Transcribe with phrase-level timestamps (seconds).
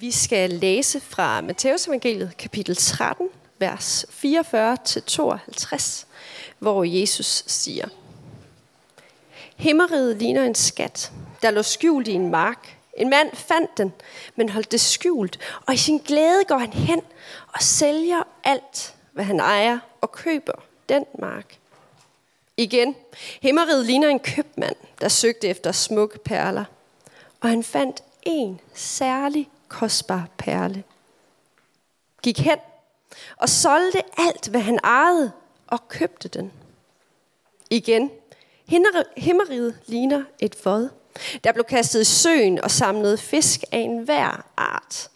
[0.00, 6.06] Vi skal læse fra Matteus evangeliet kapitel 13, vers 44-52,
[6.58, 7.88] hvor Jesus siger,
[9.56, 12.76] Himmeriget ligner en skat, der lå skjult i en mark.
[12.96, 13.92] En mand fandt den,
[14.36, 17.02] men holdt det skjult, og i sin glæde går han hen
[17.52, 21.58] og sælger alt, hvad han ejer, og køber den mark.
[22.56, 22.96] Igen,
[23.40, 26.64] himmeriget ligner en købmand, der søgte efter smukke perler,
[27.40, 30.84] og han fandt en særlig kostbar perle.
[32.22, 32.58] Gik hen
[33.36, 35.32] og solgte alt, hvad han ejede,
[35.66, 36.52] og købte den.
[37.70, 38.10] Igen,
[39.16, 40.88] himmeriget ligner et vod,
[41.44, 45.10] der blev kastet i søen og samlede fisk af enhver art.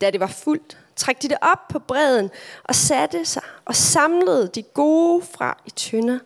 [0.00, 2.30] Da det var fuldt, trak de det op på bredden
[2.64, 6.18] og satte sig og samlede de gode fra i tynder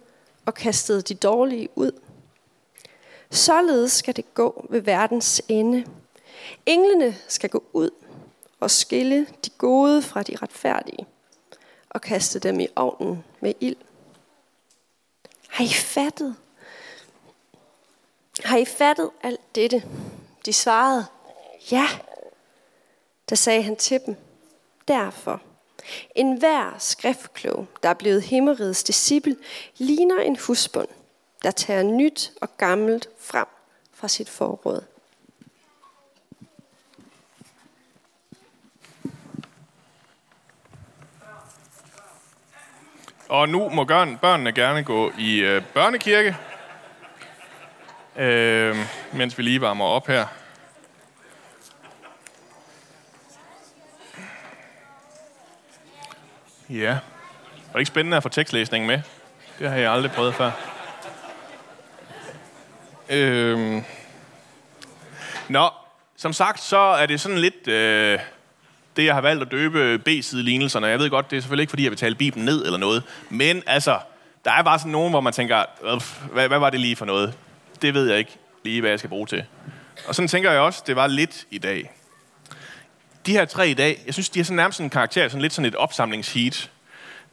[0.46, 1.92] og kastede de dårlige ud.
[3.30, 5.84] Således skal det gå ved verdens ende.
[6.66, 7.90] Englene skal gå ud
[8.60, 11.06] og skille de gode fra de retfærdige
[11.90, 13.76] og kaste dem i ovnen med ild.
[15.48, 16.36] Har I fattet?
[18.44, 19.82] Har I fattet alt dette?
[20.46, 21.06] De svarede,
[21.70, 21.86] ja.
[23.30, 24.16] Da sagde han til dem,
[24.88, 25.42] derfor.
[26.14, 29.36] En hver skriftklog, der er blevet himmerigets disciple,
[29.76, 30.88] ligner en husbund,
[31.42, 33.46] der tager nyt og gammelt frem
[33.92, 34.84] fra sit forråd.
[43.30, 46.36] Og nu må børnene gerne gå i øh, børnekirke,
[48.16, 48.76] øh,
[49.12, 50.26] mens vi lige varmer op her.
[56.70, 56.90] Ja.
[56.90, 59.00] Var det ikke spændende at få tekstlæsning med?
[59.58, 60.50] Det har jeg aldrig prøvet før.
[63.10, 63.82] Øh,
[65.48, 65.70] Nå,
[66.16, 68.18] som sagt, så er det sådan lidt øh,
[68.96, 70.86] det, jeg har valgt at døbe B-sidelignelserne.
[70.86, 73.02] Jeg ved godt, det er selvfølgelig ikke, fordi jeg vil tale Bibelen ned eller noget.
[73.30, 73.98] Men altså,
[74.44, 75.64] der er bare sådan nogen, hvor man tænker,
[76.32, 77.34] hvad, hvad var det lige for noget?
[77.82, 79.44] Det ved jeg ikke lige, hvad jeg skal bruge til.
[80.06, 81.90] Og sådan tænker jeg også, det var lidt i dag.
[83.26, 85.52] De her tre i dag, jeg synes, de har sådan nærmest en karakter, sådan lidt
[85.52, 86.70] sådan et opsamlingsheat.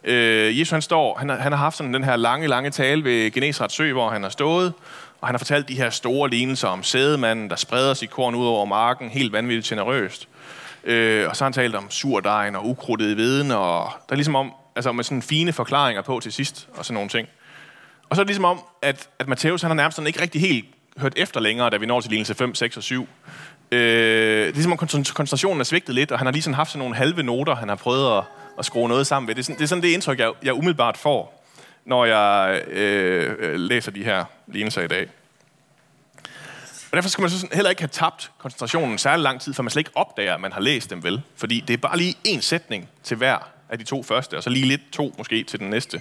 [0.04, 3.04] Øh, Jesus han står, han har, han har haft sådan den her lange, lange tale
[3.04, 4.72] ved Genesrets sø, hvor han har stået,
[5.20, 8.46] og han har fortalt de her store lignelser om sædemanden, der spreder sit korn ud
[8.46, 10.28] over marken, helt vanvittigt generøst.
[10.84, 14.34] Øh, og så har han talt om surdejen og ukrudtet i og der er ligesom
[14.34, 17.28] om, altså med sådan fine forklaringer på til sidst, og sådan nogle ting.
[18.08, 20.40] Og så er det ligesom om, at, at Matthæus han har nærmest sådan ikke rigtig
[20.40, 20.66] helt
[20.98, 23.08] hørt efter længere, da vi når til lignelse 5, 6 og 7.
[23.72, 26.70] Øh, det er ligesom om koncentrationen er svigtet lidt, og han har lige sådan haft
[26.70, 28.24] sådan nogle halve noter, han har prøvet at,
[28.58, 29.34] at skrue noget sammen ved.
[29.34, 31.44] Det er sådan det, er sådan det indtryk, jeg, jeg umiddelbart får,
[31.84, 35.08] når jeg øh, øh læser de her lignelser i dag.
[36.90, 39.70] Og derfor skal man så heller ikke have tabt koncentrationen særlig lang tid, for man
[39.70, 41.22] slet ikke opdager, at man har læst dem vel.
[41.36, 44.50] Fordi det er bare lige en sætning til hver af de to første, og så
[44.50, 46.00] lige lidt to måske til den næste.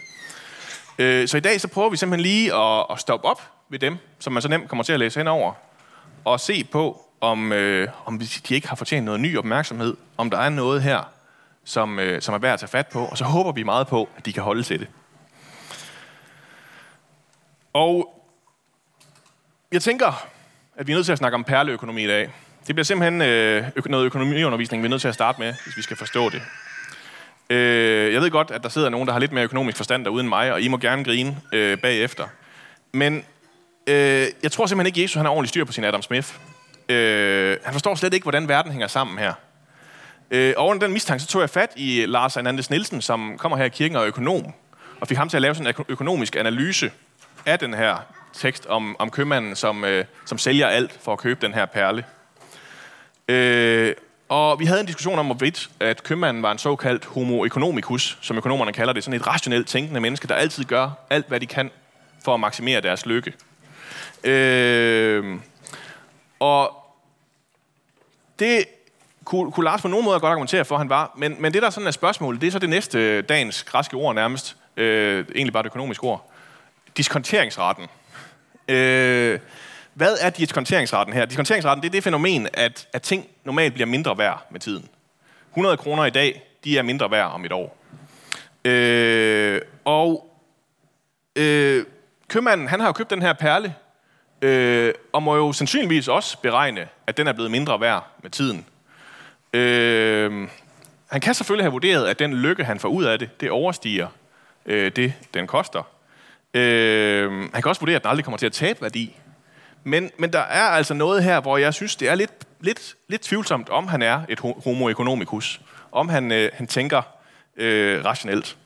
[1.00, 3.98] Øh, så i dag så prøver vi simpelthen lige at, at stoppe op ved dem,
[4.20, 5.54] som man så nemt kommer til at læse henover,
[6.26, 10.38] og se på, om, øh, om de ikke har fortjent noget ny opmærksomhed, om der
[10.38, 11.12] er noget her,
[11.64, 14.10] som, øh, som er værd at tage fat på, og så håber vi meget på,
[14.18, 14.88] at de kan holde til det.
[17.74, 18.24] Og
[19.72, 20.28] jeg tænker,
[20.78, 22.30] at vi er nødt til at snakke om perleøkonomi i dag.
[22.68, 25.82] Det bliver simpelthen øh, noget økonomiundervisning, vi er nødt til at starte med, hvis vi
[25.82, 26.42] skal forstå det.
[27.50, 30.12] Øh, jeg ved godt, at der sidder nogen, der har lidt mere økonomisk forstand der
[30.12, 32.28] end mig, og I må gerne grine øh, bagefter.
[32.92, 33.26] Men
[33.88, 36.34] øh, jeg tror simpelthen ikke, at Jesus han har ordentligt styr på sin Adam Smith.
[36.90, 39.34] Øh, han forstår slet ikke, hvordan verden hænger sammen her.
[40.32, 43.58] Øh, og under den mistanke, så tog jeg fat i Lars Hernandez Nielsen, som kommer
[43.58, 44.54] her i kirken og er økonom,
[45.00, 46.92] og fik ham til at lave sådan en økonomisk analyse
[47.46, 47.98] af den her
[48.38, 52.06] tekst om, om købmanden, som, øh, som sælger alt for at købe den her perle.
[53.28, 53.94] Øh,
[54.30, 58.38] og vi havde en diskussion om, hvorvidt at købmanden var en såkaldt homo economicus, som
[58.38, 61.72] økonomerne kalder det, sådan et rationelt tænkende menneske, der altid gør alt, hvad de kan
[62.26, 63.34] for at maksimere deres lykke.
[64.24, 65.40] Øh,
[66.40, 66.72] og
[68.40, 68.66] det
[69.24, 71.14] kunne, kunne Lars på nogen måde godt argumentere for, at han var.
[71.18, 74.16] Men, men det, der sådan er spørgsmålet, det er så det næste dagens græske ord
[74.16, 74.58] nærmest.
[74.78, 76.32] Øh, egentlig bare det økonomiske ord.
[76.98, 77.88] Diskonteringsraten.
[78.68, 79.40] Øh,
[79.94, 81.26] hvad er diskonteringsraten her?
[81.26, 84.90] Diskonteringsraten det er det fænomen, at, at ting normalt bliver mindre værd med tiden.
[85.50, 87.78] 100 kroner i dag, de er mindre værd om et år.
[88.66, 90.34] Øh, og
[91.36, 91.86] øh,
[92.28, 93.76] købmanden, han har jo købt den her perle,
[94.42, 98.66] øh, og må jo sandsynligvis også beregne, at den er blevet mindre værd med tiden.
[99.54, 100.48] Øh,
[101.08, 104.08] han kan selvfølgelig have vurderet, at den lykke, han får ud af det, det overstiger
[104.66, 105.84] øh, det, den koster.
[106.58, 109.16] Øh, han kan også vurdere, at den aldrig kommer til at tabe værdi.
[109.84, 113.22] Men, men der er altså noget her, hvor jeg synes, det er lidt lidt, lidt
[113.22, 115.62] tvivlsomt, om han er et homo economicus.
[115.92, 117.02] Om han, øh, han tænker
[117.58, 118.58] øh, rationelt.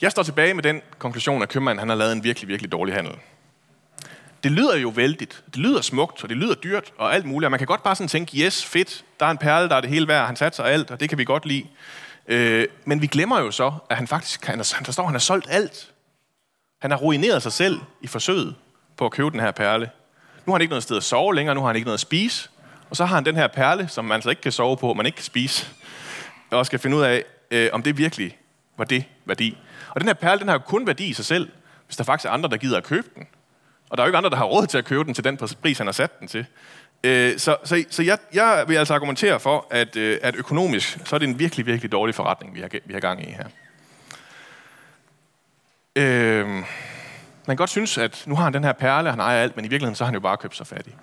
[0.00, 2.94] Jeg står tilbage med den konklusion, at købmanden han har lavet en virkelig, virkelig dårlig
[2.94, 3.14] handel.
[4.42, 7.46] Det lyder jo vældigt, det lyder smukt, og det lyder dyrt og alt muligt.
[7.46, 9.80] Og man kan godt bare sådan tænke, yes, fedt, der er en perle, der er
[9.80, 11.66] det hele værd, han satser alt, og det kan vi godt lide.
[12.28, 15.46] Øh, men vi glemmer jo så, at han faktisk, han, der står, han har solgt
[15.50, 15.92] alt.
[16.80, 18.54] Han har ruineret sig selv i forsøget
[18.96, 19.90] på at købe den her perle.
[20.46, 22.00] Nu har han ikke noget sted at sove længere, nu har han ikke noget at
[22.00, 22.50] spise.
[22.90, 25.06] Og så har han den her perle, som man altså ikke kan sove på, man
[25.06, 25.66] ikke kan spise.
[26.50, 28.38] Og skal finde ud af, øh, om det virkelig
[28.76, 29.58] var det værdi.
[29.90, 31.48] Og den her perle, den har jo kun værdi i sig selv,
[31.86, 33.26] hvis der faktisk er andre, der gider at købe den.
[33.90, 35.36] Og der er jo ikke andre, der har råd til at købe den til den
[35.36, 36.46] pris, han har sat den til.
[37.04, 41.16] Øh, så så, så jeg, jeg vil altså argumentere for, at, øh, at økonomisk, så
[41.16, 43.46] er det en virkelig, virkelig dårlig forretning, vi har, vi har gang i her.
[45.96, 46.64] Øh, man
[47.46, 49.68] kan godt synes, at nu har han den her perle, han ejer alt, men i
[49.68, 50.94] virkeligheden så har han jo bare købt sig fattig.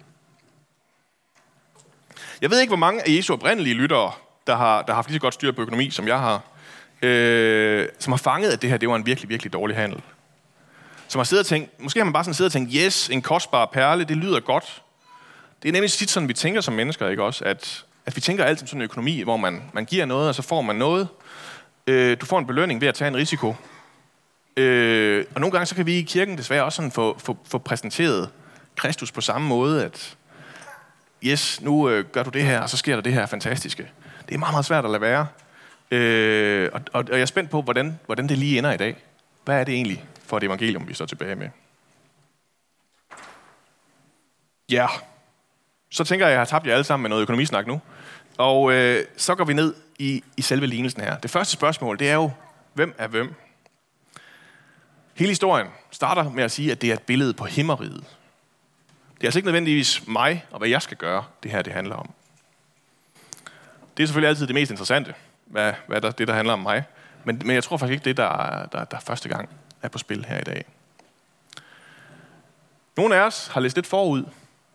[2.41, 4.11] Jeg ved ikke, hvor mange af Jesu oprindelige lyttere,
[4.47, 6.41] der har, der har haft lige så godt styr på økonomi, som jeg har,
[7.01, 10.01] øh, som har fanget, at det her det var en virkelig, virkelig dårlig handel.
[11.07, 13.21] Som har siddet og tænkt, måske har man bare sådan siddet og tænkt, yes, en
[13.21, 14.81] kostbar perle, det lyder godt.
[15.63, 17.45] Det er nemlig tit sådan, vi tænker som mennesker, ikke også?
[17.45, 20.41] At, at vi tænker altid sådan en økonomi, hvor man, man giver noget, og så
[20.41, 21.07] får man noget.
[21.87, 23.55] Øh, du får en belønning ved at tage en risiko.
[24.57, 27.57] Øh, og nogle gange så kan vi i kirken desværre også sådan få, få, få
[27.57, 28.29] præsenteret
[28.75, 30.17] Kristus på samme måde, at
[31.23, 33.89] yes, nu øh, gør du det her, og så sker der det her fantastiske.
[34.27, 35.27] Det er meget, meget svært at lade være.
[35.91, 38.95] Øh, og, og, og jeg er spændt på, hvordan, hvordan det lige ender i dag.
[39.45, 41.49] Hvad er det egentlig for et evangelium, vi står tilbage med?
[44.69, 44.87] Ja,
[45.93, 47.81] så tænker jeg, at jeg har tabt jer alle sammen med noget økonomisnak nu.
[48.37, 51.17] Og øh, så går vi ned i, i selve lignelsen her.
[51.17, 52.31] Det første spørgsmål, det er jo,
[52.73, 53.33] hvem er hvem?
[55.13, 58.03] Hele historien starter med at sige, at det er et billede på himmeriget.
[59.15, 61.95] Det er altså ikke nødvendigvis mig og hvad jeg skal gøre, det her det handler
[61.95, 62.09] om.
[63.97, 65.13] Det er selvfølgelig altid det mest interessante,
[65.45, 66.83] hvad, hvad der, det der handler om mig.
[67.23, 69.49] Men, men jeg tror faktisk ikke, det der, der, der første gang
[69.81, 70.65] er på spil her i dag.
[72.97, 74.23] Nogle af os har læst lidt forud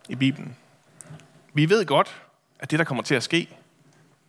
[0.09, 0.57] i Bibelen.
[1.59, 2.23] Vi ved godt,
[2.59, 3.49] at det, der kommer til at ske,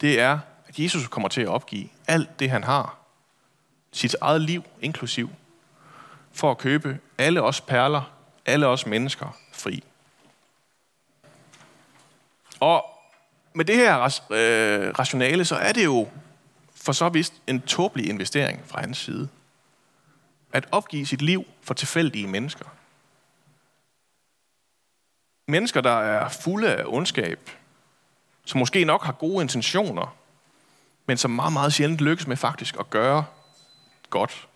[0.02, 2.98] det er, at Jesus kommer til at opgive alt det, han har.
[3.92, 5.30] Sit eget liv inklusiv.
[6.32, 8.12] For at købe alle os perler,
[8.46, 9.84] alle os mennesker fri.
[12.60, 12.86] Og
[13.54, 16.08] med det her øh, rationale, så er det jo
[16.76, 19.30] for så vist en tåbelig investering fra hans side.
[20.54, 22.66] At opgive sit liv for tilfældige mennesker.
[25.50, 27.50] Mennesker, der er fulde af ondskab,
[28.46, 30.16] som måske nok har gode intentioner,
[31.06, 33.26] men som meget, meget sjældent lykkes med faktisk at gøre
[34.10, 34.48] godt.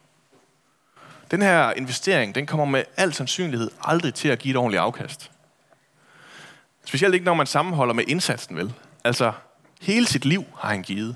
[1.32, 5.32] Den her investering, den kommer med al sandsynlighed aldrig til at give et ordentligt afkast.
[6.86, 8.74] Specielt ikke, når man sammenholder med indsatsen, vel?
[9.04, 9.32] Altså,
[9.82, 11.16] hele sit liv har han givet.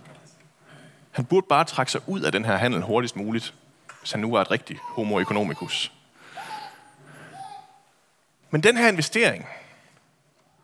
[1.12, 3.54] Han burde bare trække sig ud af den her handel hurtigst muligt,
[4.00, 5.92] hvis han nu var et rigtigt homo economicus.
[8.50, 9.48] Men den her investering,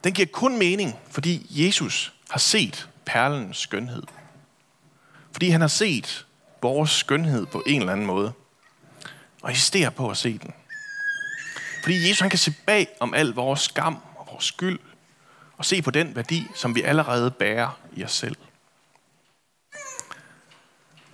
[0.03, 4.03] den giver kun mening, fordi Jesus har set perlens skønhed.
[5.31, 6.25] Fordi han har set
[6.61, 8.33] vores skønhed på en eller anden måde.
[9.41, 10.53] Og insisterer på at se den.
[11.83, 14.79] Fordi Jesus han kan se bag om al vores skam og vores skyld
[15.57, 18.35] og se på den værdi, som vi allerede bærer i os selv.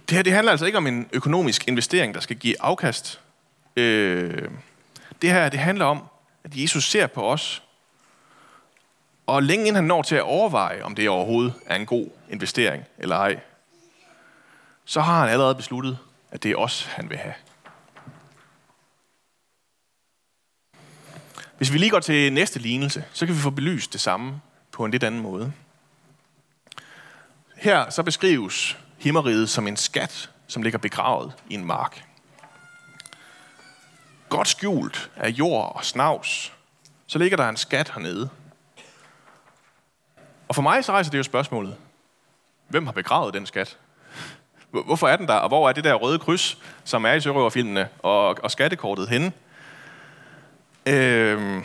[0.10, 3.20] Det her det handler altså ikke om en økonomisk investering, der skal give afkast.
[3.76, 4.50] Øh,
[5.22, 6.04] det her det handler om,
[6.44, 7.64] at Jesus ser på os,
[9.30, 12.84] og længe inden han når til at overveje, om det overhovedet er en god investering
[12.98, 13.40] eller ej,
[14.86, 15.98] så har han allerede besluttet,
[16.32, 17.34] at det er os, han vil have.
[21.58, 24.86] Hvis vi lige går til næste lignelse, så kan vi få belyst det samme på
[24.86, 25.54] en lidt anden måde.
[27.56, 32.04] Her så beskrives himmeriget som en skat, som ligger begravet i en mark.
[34.30, 36.54] Godt skjult af jord og snavs,
[37.08, 38.30] så ligger der en skat hernede.
[40.50, 41.76] Og for mig så rejser det jo spørgsmålet,
[42.68, 43.78] hvem har begravet den skat?
[44.70, 47.90] Hvorfor er den der, og hvor er det der røde kryds, som er i sørøverfilmene,
[48.00, 49.32] og, og skattekortet henne?
[50.86, 51.64] Øhm,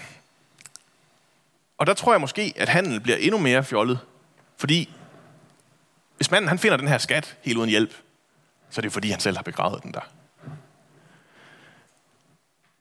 [1.78, 3.98] og der tror jeg måske, at handel bliver endnu mere fjollet.
[4.56, 4.94] Fordi
[6.16, 7.94] hvis manden han finder den her skat helt uden hjælp,
[8.70, 10.10] så er det fordi, han selv har begravet den der.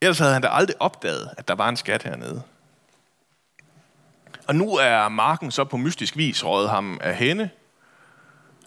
[0.01, 2.43] Ellers havde han da aldrig opdaget, at der var en skat hernede.
[4.48, 7.50] Og nu er marken så på mystisk vis røget ham af hende,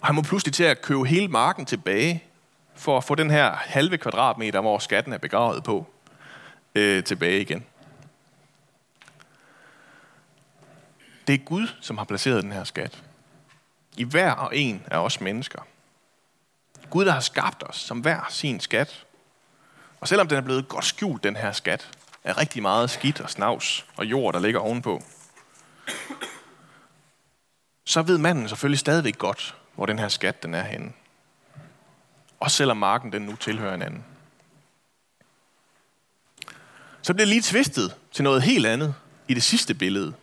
[0.01, 2.23] og han må pludselig til at købe hele marken tilbage,
[2.75, 5.87] for at få den her halve kvadratmeter, hvor skatten er begravet på,
[6.75, 7.65] øh, tilbage igen.
[11.27, 13.03] Det er Gud, som har placeret den her skat.
[13.97, 15.61] I hver og en af os mennesker.
[16.89, 19.05] Gud, der har skabt os som hver sin skat.
[19.99, 21.89] Og selvom den er blevet godt skjult, den her skat,
[22.23, 25.03] er rigtig meget skidt og snavs og jord, der ligger ovenpå,
[27.85, 30.91] så ved manden selvfølgelig stadigvæk godt, hvor den her skat den er henne.
[32.39, 34.05] Også selvom marken den nu tilhører en anden.
[37.01, 38.95] Så bliver det lige tvistet til noget helt andet
[39.27, 40.13] i det sidste billede.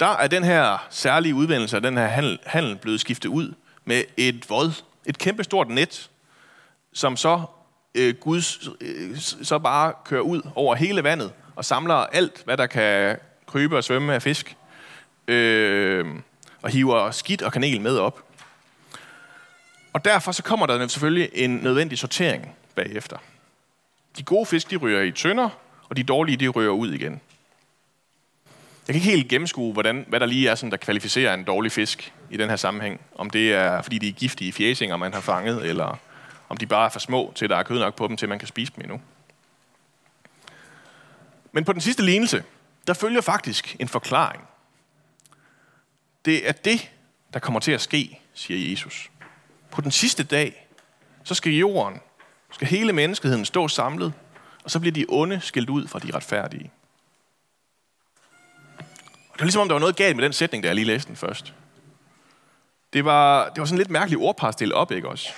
[0.00, 3.54] Der er den her særlige udvendelse af den her handel, handel blevet skiftet ud
[3.84, 6.10] med et vod, et kæmpestort net,
[6.92, 7.42] som så
[7.94, 12.66] øh, Gud øh, så bare kører ud over hele vandet og samler alt, hvad der
[12.66, 13.18] kan
[13.48, 14.56] krybe og svømme af fisk,
[15.28, 16.06] øh,
[16.62, 18.24] og hiver skidt og kanel med op.
[19.92, 23.16] Og derfor så kommer der selvfølgelig en nødvendig sortering bagefter.
[24.18, 25.48] De gode fisk, de ryger i tønder,
[25.88, 27.20] og de dårlige, de ryger ud igen.
[28.86, 31.72] Jeg kan ikke helt gennemskue, hvordan, hvad der lige er, sådan, der kvalificerer en dårlig
[31.72, 33.00] fisk i den her sammenhæng.
[33.14, 35.98] Om det er, fordi de er giftige fjæsinger, man har fanget, eller
[36.48, 38.38] om de bare er for små, til der er kød nok på dem, til man
[38.38, 39.00] kan spise dem endnu.
[41.52, 42.44] Men på den sidste lignelse,
[42.88, 44.44] der følger faktisk en forklaring.
[46.24, 46.90] Det er det,
[47.32, 49.10] der kommer til at ske, siger Jesus.
[49.70, 50.68] På den sidste dag,
[51.24, 52.00] så skal jorden,
[52.50, 54.12] skal hele menneskeheden stå samlet,
[54.64, 56.70] og så bliver de onde skilt ud fra de retfærdige.
[59.28, 60.84] Og det er ligesom, om der var noget galt med den sætning, der jeg lige
[60.84, 61.54] læste den først.
[62.92, 65.28] Det var, det var sådan lidt mærkeligt ordpar stillet op, ikke også?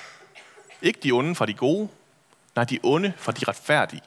[0.83, 1.88] Ikke de onde fra de gode,
[2.57, 4.02] nej, de onde fra de retfærdige.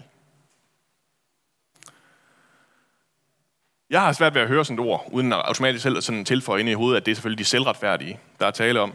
[3.93, 6.59] Jeg har svært ved at høre sådan et ord, uden at automatisk selv sådan tilføje
[6.59, 8.93] ind i hovedet, at det er selvfølgelig de selvretfærdige, der er tale om.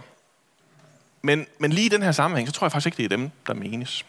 [1.23, 3.31] Men, men lige i den her sammenhæng, så tror jeg faktisk ikke, det er dem,
[3.47, 4.07] der menes.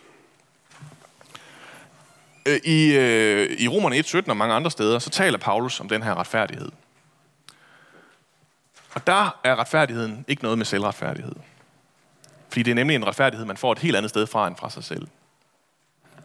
[2.45, 6.03] Øh, I, øh, i Romerne 1.17 og mange andre steder, så taler Paulus om den
[6.03, 6.69] her retfærdighed.
[8.93, 11.35] Og der er retfærdigheden ikke noget med selvretfærdighed.
[12.49, 14.69] Fordi det er nemlig en retfærdighed, man får et helt andet sted fra end fra
[14.69, 15.07] sig selv.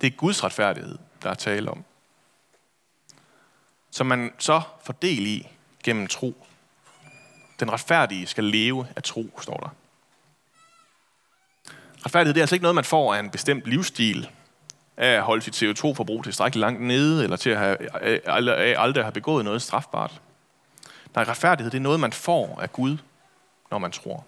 [0.01, 1.85] Det er Guds retfærdighed, der er tale om.
[3.95, 5.49] Som man så får del i
[5.85, 6.47] gennem tro.
[7.61, 9.69] Den retfærdige skal leve af tro, står der.
[12.05, 14.31] Retfærdighed det er altså ikke noget, man får af en bestemt livsstil,
[14.97, 17.77] af at holde sit CO2-forbrug tilstrækkeligt langt nede, eller til at have,
[18.29, 20.21] aldrig, aldrig have begået noget strafbart.
[21.15, 22.97] Nej, retfærdighed det er noget, man får af Gud,
[23.71, 24.27] når man tror.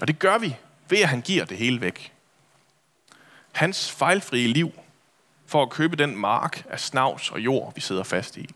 [0.00, 0.56] Og det gør vi
[0.88, 2.12] ved, at han giver det hele væk.
[3.52, 4.72] Hans fejlfrie liv
[5.48, 8.50] for at købe den mark af snavs og jord, vi sidder fast i.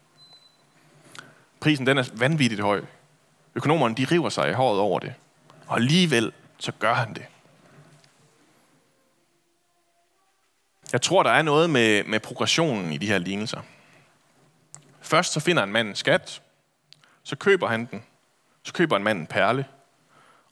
[1.61, 2.85] Prisen den er vanvittigt høj.
[3.55, 5.15] Økonomerne de river sig i håret over det.
[5.67, 7.27] Og alligevel så gør han det.
[10.93, 13.61] Jeg tror, der er noget med, med progressionen i de her lignelser.
[15.01, 16.43] Først så finder en mand en skat,
[17.23, 18.03] så køber han den,
[18.63, 19.67] så køber en mand en perle,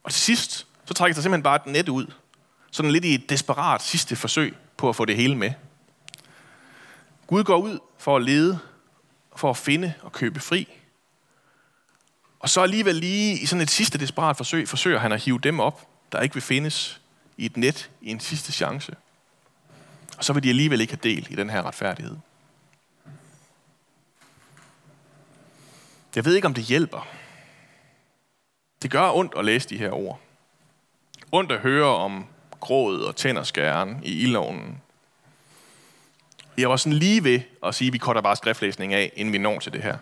[0.02, 2.06] og til sidst, så trækker sig simpelthen bare et net ud,
[2.70, 5.52] sådan lidt i et desperat sidste forsøg på at få det hele med.
[7.30, 8.58] Gud går ud for at lede,
[9.36, 10.68] for at finde og købe fri.
[12.40, 15.60] Og så alligevel lige i sådan et sidste desperat forsøg, forsøger han at hive dem
[15.60, 17.00] op, der ikke vil findes
[17.36, 18.96] i et net i en sidste chance.
[20.18, 22.16] Og så vil de alligevel ikke have del i den her retfærdighed.
[26.16, 27.08] Jeg ved ikke, om det hjælper.
[28.82, 30.20] Det gør ondt at læse de her ord.
[31.32, 32.26] Ondt at høre om
[32.60, 34.26] gråd og tænderskæren i
[36.60, 39.38] jeg var sådan lige ved at sige, at vi korter bare skriftlæsning af, inden vi
[39.38, 39.96] når til det her.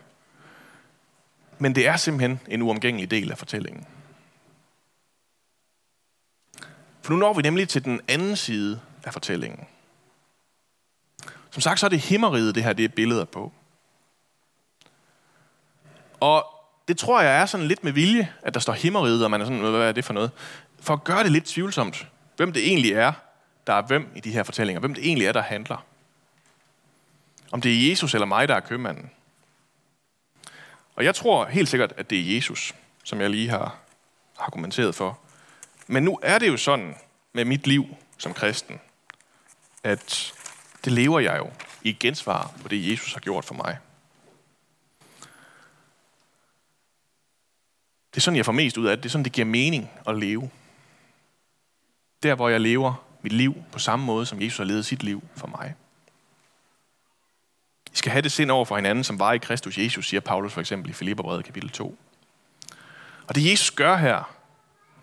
[1.59, 3.87] Men det er simpelthen en uomgængelig del af fortællingen.
[7.03, 9.67] For nu når vi nemlig til den anden side af fortællingen.
[11.51, 13.53] Som sagt, så er det himmeriget, det her det er billeder på.
[16.21, 16.47] Og
[16.89, 19.45] det tror jeg er sådan lidt med vilje, at der står himmeriget, og man er
[19.45, 20.31] sådan, hvad er det for noget?
[20.81, 23.13] For at gøre det lidt tvivlsomt, hvem det egentlig er,
[23.67, 24.81] der er hvem i de her fortællinger.
[24.81, 25.85] Hvem det egentlig er, der handler.
[27.53, 29.11] Om det er Jesus eller mig, der er købmanden.
[30.95, 32.75] Og jeg tror helt sikkert, at det er Jesus,
[33.05, 33.79] som jeg lige har
[34.39, 35.19] argumenteret for.
[35.87, 36.95] Men nu er det jo sådan
[37.33, 38.81] med mit liv som kristen,
[39.85, 40.33] at
[40.85, 41.51] det lever jeg jo
[41.83, 43.79] i gensvar på det, Jesus har gjort for mig.
[48.11, 49.03] Det er sådan, jeg får mest ud af det.
[49.03, 50.51] Det er sådan, det giver mening at leve.
[52.23, 55.23] Der, hvor jeg lever mit liv på samme måde, som Jesus har levet sit liv
[55.37, 55.75] for mig.
[57.93, 60.53] I skal have det sind over for hinanden, som var i Kristus Jesus, siger Paulus
[60.53, 61.99] for eksempel i Filipperbrevet kapitel 2.
[63.27, 64.35] Og det Jesus gør her,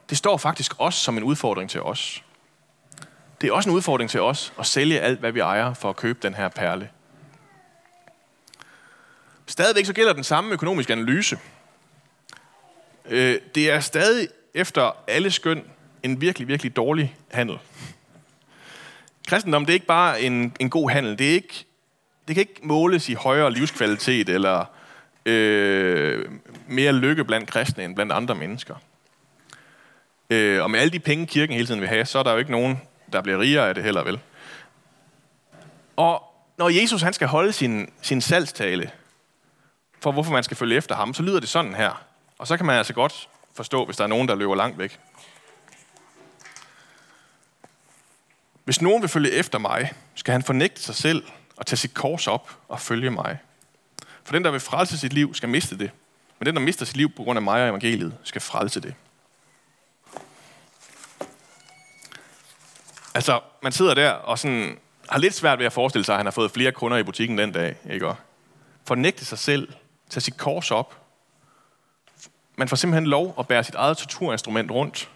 [0.10, 2.24] det står faktisk også som en udfordring til os.
[3.42, 5.96] Det er også en udfordring til os at sælge alt, hvad vi ejer, for at
[5.96, 6.89] købe den her perle.
[9.46, 11.39] Stadigvæk så gælder den samme økonomiske analyse.
[13.06, 15.63] Øh, det er stadig efter alle skøn
[16.04, 17.60] en virkelig, virkelig dårlig handel.
[19.27, 21.20] Kristendom, det er ikke bare en, en god handel.
[21.20, 21.65] Det, er ikke,
[22.27, 24.65] det kan ikke måles i højere livskvalitet eller
[25.25, 26.25] øh,
[26.67, 28.75] mere lykke blandt kristne end blandt andre mennesker.
[30.29, 32.38] Øh, og med alle de penge, kirken hele tiden vil have, så er der jo
[32.38, 32.82] ikke nogen,
[33.13, 34.20] der bliver rigere af det heller, vel?
[35.96, 36.24] Og
[36.58, 38.91] når Jesus han skal holde sin, sin salgstale,
[40.00, 42.05] for hvorfor man skal følge efter ham, så lyder det sådan her.
[42.38, 45.00] Og så kan man altså godt forstå, hvis der er nogen, der løber langt væk.
[48.63, 51.24] Hvis nogen vil følge efter mig, skal han fornægte sig selv
[51.58, 53.38] og tage sit kors op og følge mig.
[54.24, 55.92] For den, der vil frelse sit liv, skal miste det.
[56.40, 58.94] Men den, der mister sit liv på grund af mig og evangeliet, skal frelse det.
[63.14, 64.78] Altså, man sidder der og sådan,
[65.10, 67.38] har lidt svært ved at forestille sig, at han har fået flere kunder i butikken
[67.38, 67.76] den dag.
[67.90, 68.14] Ikke?
[68.86, 69.74] fornægte sig selv,
[70.10, 71.02] tage sit kors op.
[72.58, 75.10] Man får simpelthen lov at bære sit eget torturinstrument rundt.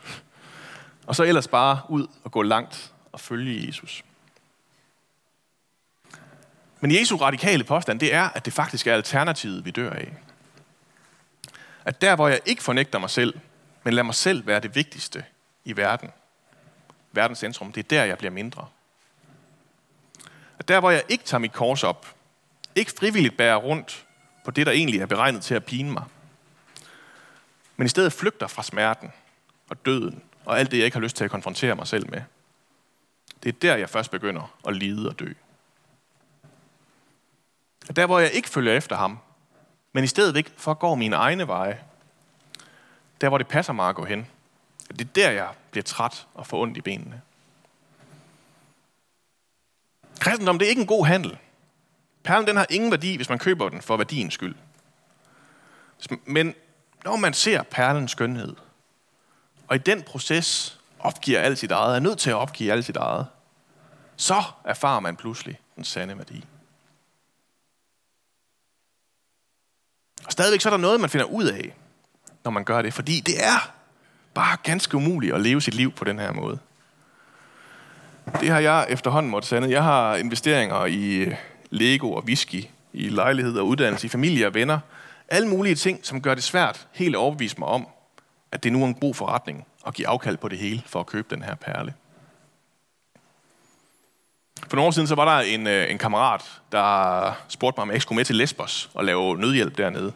[1.07, 4.03] Og så ellers bare ud og gå langt og følge Jesus.
[6.79, 10.13] Men Jesu radikale påstand, det er, at det faktisk er alternativet, vi dør af.
[11.85, 13.39] At der, hvor jeg ikke fornægter mig selv,
[13.83, 15.25] men lader mig selv være det vigtigste
[15.65, 16.09] i verden,
[17.11, 18.67] verdens centrum, det er der, jeg bliver mindre.
[20.59, 22.15] At der, hvor jeg ikke tager mit kors op,
[22.75, 24.05] ikke frivilligt bærer rundt
[24.45, 26.03] på det, der egentlig er beregnet til at pine mig,
[27.77, 29.11] men i stedet flygter fra smerten
[29.69, 32.21] og døden og alt det, jeg ikke har lyst til at konfrontere mig selv med.
[33.43, 35.33] Det er der, jeg først begynder at lide og dø
[37.89, 39.19] at der, hvor jeg ikke følger efter ham,
[39.93, 41.79] men i stedet ikke forgår mine egne veje,
[43.21, 44.27] der, hvor det passer mig at gå hen,
[44.89, 47.21] det er der, jeg bliver træt og får ondt i benene.
[50.19, 51.37] Kristendom, det er ikke en god handel.
[52.23, 54.55] Perlen, den har ingen værdi, hvis man køber den for værdiens skyld.
[56.25, 56.55] Men
[57.03, 58.55] når man ser perlens skønhed,
[59.67, 62.97] og i den proces opgiver alt sit eget, er nødt til at opgive alt sit
[62.97, 63.27] eget,
[64.15, 66.45] så erfarer man pludselig den sande værdi.
[70.29, 71.75] Og stadigvæk så er der noget, man finder ud af,
[72.43, 73.71] når man gør det, fordi det er
[74.33, 76.59] bare ganske umuligt at leve sit liv på den her måde.
[78.39, 79.71] Det har jeg efterhånden måtte sande.
[79.71, 81.35] Jeg har investeringer i øh,
[81.69, 84.79] Lego og whisky, i lejlighed og uddannelse, i familie og venner.
[85.27, 87.87] Alle mulige ting, som gør det svært helt at overbevise mig om,
[88.51, 91.05] at det nu er en god forretning at give afkald på det hele for at
[91.05, 91.93] købe den her perle.
[94.67, 96.41] For nogle år siden så var der en, øh, en kammerat,
[96.71, 100.13] der spurgte mig, om jeg ikke skulle med til Lesbos og lave nødhjælp dernede.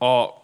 [0.00, 0.34] Og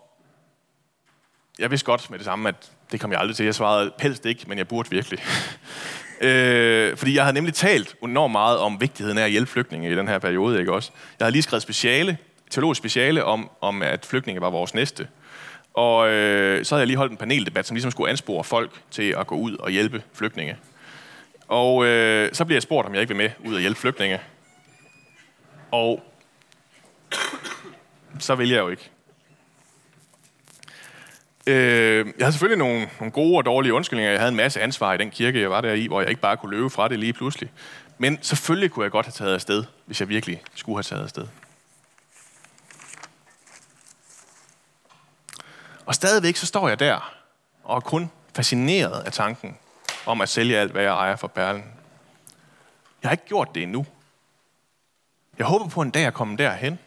[1.58, 3.44] jeg vidste godt med det samme, at det kom jeg aldrig til.
[3.44, 5.18] Jeg svarede helst ikke, men jeg burde virkelig.
[6.28, 9.96] øh, fordi jeg havde nemlig talt enormt meget om vigtigheden af at hjælpe flygtninge i
[9.96, 10.58] den her periode.
[10.60, 10.90] Ikke også?
[11.18, 12.18] Jeg havde lige skrevet speciale,
[12.50, 15.08] teologisk speciale om, om, at flygtninge var vores næste.
[15.74, 19.14] Og øh, så havde jeg lige holdt en paneldebat, som ligesom skulle anspore folk til
[19.18, 20.56] at gå ud og hjælpe flygtninge.
[21.52, 24.20] Og øh, så bliver jeg spurgt, om jeg ikke vil med ud og hjælpe flygtninge.
[25.70, 26.02] Og
[28.18, 28.90] så vil jeg jo ikke.
[31.46, 34.10] Øh, jeg havde selvfølgelig nogle, nogle gode og dårlige undskyldninger.
[34.10, 36.20] Jeg havde en masse ansvar i den kirke, jeg var der i, hvor jeg ikke
[36.20, 37.50] bare kunne løbe fra det lige pludselig.
[37.98, 41.26] Men selvfølgelig kunne jeg godt have taget afsted, hvis jeg virkelig skulle have taget afsted.
[45.86, 47.14] Og stadigvæk så står jeg der,
[47.64, 49.56] og er kun fascineret af tanken
[50.06, 51.64] om at sælge alt, hvad jeg ejer for perlen.
[53.02, 53.86] Jeg har ikke gjort det endnu.
[55.38, 56.78] Jeg håber på en dag at komme derhen,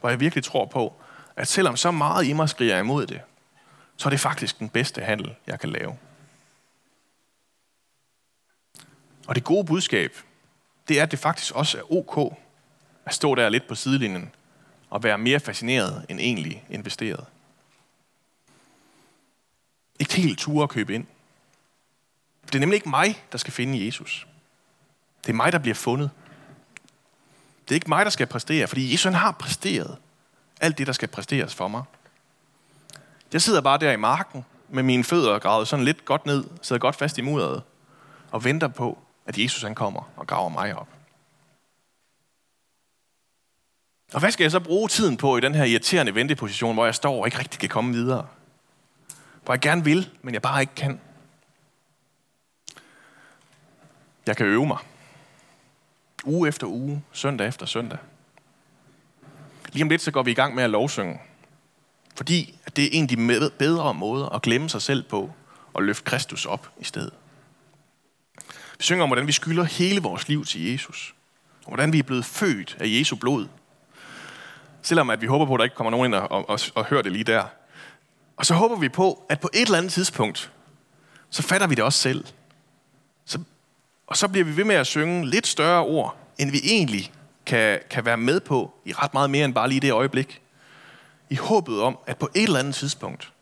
[0.00, 0.94] hvor jeg virkelig tror på,
[1.36, 3.20] at selvom så meget i mig skriger imod det,
[3.96, 5.98] så er det faktisk den bedste handel, jeg kan lave.
[9.26, 10.16] Og det gode budskab,
[10.88, 12.34] det er, at det faktisk også er ok
[13.04, 14.34] at stå der lidt på sidelinjen
[14.90, 17.26] og være mere fascineret end egentlig investeret.
[20.00, 21.06] Ikke helt ture at købe ind.
[22.52, 24.26] Det er nemlig ikke mig, der skal finde Jesus.
[25.26, 26.10] Det er mig, der bliver fundet.
[27.64, 29.96] Det er ikke mig, der skal præstere, fordi Jesus han har præsteret
[30.60, 31.82] alt det, der skal præsteres for mig.
[33.32, 36.80] Jeg sidder bare der i marken med mine fødder gravet sådan lidt godt ned, sidder
[36.80, 37.62] godt fast i mudderet
[38.30, 40.88] og venter på, at Jesus han kommer og graver mig op.
[44.12, 46.94] Og hvad skal jeg så bruge tiden på i den her irriterende venteposition, hvor jeg
[46.94, 48.26] står og ikke rigtig kan komme videre?
[49.44, 51.00] Hvor jeg gerne vil, men jeg bare ikke kan.
[54.26, 54.78] Jeg kan øve mig.
[56.24, 57.98] Uge efter uge, søndag efter søndag.
[59.72, 61.20] Lige om lidt, så går vi i gang med at lovsynge.
[62.16, 65.30] Fordi det er en af de bedre måder at glemme sig selv på
[65.74, 67.12] og løfte Kristus op i stedet.
[68.78, 71.14] Vi synger om, hvordan vi skylder hele vores liv til Jesus.
[71.64, 73.46] Og hvordan vi er blevet født af Jesu blod.
[74.82, 76.84] Selvom at vi håber på, at der ikke kommer nogen ind og, og, og, og
[76.84, 77.44] hører det lige der.
[78.36, 80.52] Og så håber vi på, at på et eller andet tidspunkt,
[81.30, 82.24] så fatter vi det også selv.
[84.12, 87.12] Så, og så bliver vi ved med at synge lidt større ord, end vi egentlig
[87.46, 90.40] kan, kan være med på i ret meget mere end bare lige det øjeblik.
[91.30, 93.32] I håbet om, at på et eller andet tidspunkt,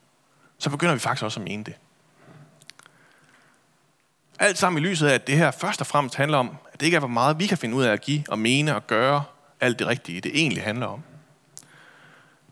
[0.58, 1.74] så begynder vi faktisk også at mene det.
[4.38, 6.86] Alt sammen i lyset af, at det her først og fremmest handler om, at det
[6.86, 9.24] ikke er, hvor meget vi kan finde ud af at give og mene og gøre
[9.60, 11.02] alt det rigtige, det egentlig handler om.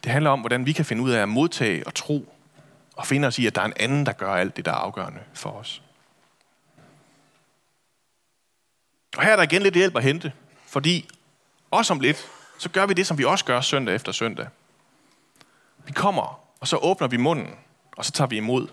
[0.04, 2.34] Det handler om, hvordan vi kan finde ud af at modtage og tro,
[2.96, 4.76] og finde os i, at der er en anden, der gør alt det, der er
[4.76, 5.82] afgørende for os.
[9.18, 10.32] Og her er der igen lidt hjælp at hente,
[10.66, 11.08] fordi
[11.70, 12.28] også om lidt,
[12.58, 14.46] så gør vi det, som vi også gør søndag efter søndag.
[15.86, 17.54] Vi kommer, og så åbner vi munden,
[17.96, 18.68] og så tager vi imod.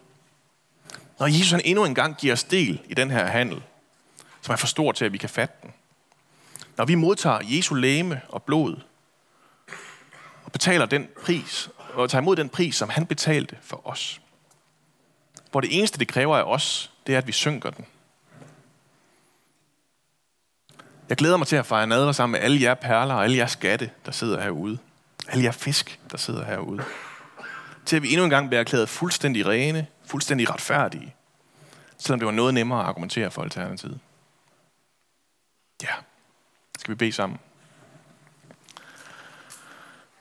[1.20, 3.64] Når Jesus han endnu en gang giver os del i den her handel,
[4.42, 5.74] som er for stor til, at vi kan fatte den.
[6.78, 8.82] Når vi modtager Jesu læme og blod,
[10.46, 14.22] og betaler den pris, og tager imod den pris, som han betalte for os.
[15.52, 17.86] Hvor det eneste, det kræver af os, det er, at vi synker den.
[21.10, 23.48] Jeg glæder mig til at fejre nadver sammen med alle jer perler og alle jer
[23.48, 24.78] skatte, der sidder herude.
[25.28, 26.84] Alle jer fisk, der sidder herude.
[27.86, 31.16] Til at vi endnu en gang bliver erklæret fuldstændig rene, fuldstændig retfærdige.
[31.98, 34.00] Selvom det var noget nemmere at argumentere for alternativet.
[35.84, 35.94] Ja,
[36.80, 37.40] skal vi bede sammen.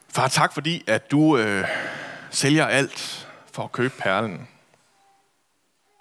[0.08, 1.68] Far, tak fordi, at du øh,
[2.30, 4.48] sælger alt for at købe perlen.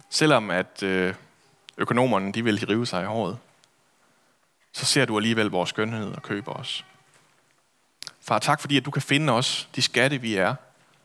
[0.10, 1.13] Selvom at øh,
[1.78, 3.38] økonomerne de vil rive sig i håret,
[4.73, 6.86] så ser du alligevel vores skønhed og køber os.
[8.21, 10.55] Far, tak fordi, at du kan finde os, de skatte vi er,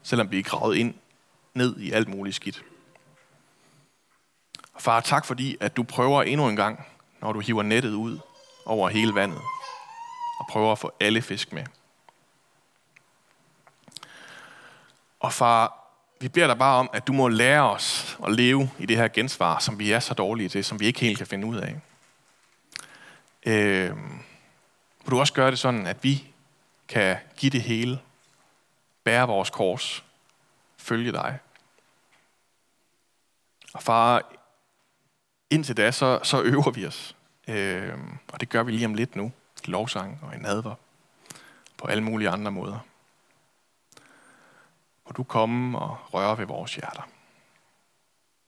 [0.02, 0.94] selvom vi er gravet ind
[1.54, 2.62] ned i alt muligt skidt.
[4.74, 6.86] Og far, tak fordi, at du prøver endnu en gang,
[7.20, 8.18] når du hiver nettet ud
[8.66, 9.40] over hele vandet,
[10.40, 11.64] og prøver at få alle fisk med.
[15.20, 15.74] Og far,
[16.20, 19.08] vi beder dig bare om, at du må lære os at leve i det her
[19.08, 21.80] gensvar, som vi er så dårlige til, som vi ikke helt kan finde ud af.
[23.48, 23.96] Øh,
[25.04, 26.24] må du også gøre det sådan, at vi
[26.88, 28.00] kan give det hele,
[29.04, 30.04] bære vores kors,
[30.76, 31.38] følge dig.
[33.74, 34.32] Og far,
[35.50, 37.16] indtil da, så, så øver vi os.
[37.48, 37.98] Øh,
[38.32, 39.32] og det gør vi lige om lidt nu.
[39.64, 40.76] Lovsang og en advar.
[41.76, 42.78] På alle mulige andre måder.
[45.06, 47.08] Må du komme og røre ved vores hjerter.